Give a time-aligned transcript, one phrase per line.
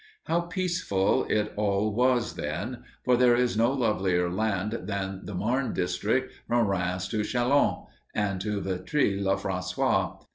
[0.23, 5.73] How peaceful it all was then, for there is no lovelier land than the Marne
[5.73, 7.85] district from Rheims to Châlons
[8.15, 10.17] and to Vitry le Francois.